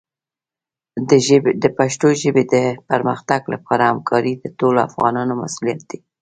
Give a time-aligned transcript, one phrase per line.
[1.61, 2.55] د پښتو ژبې د
[2.89, 5.99] پرمختګ لپاره همکاري د ټولو افغانانو مسؤلیت دی.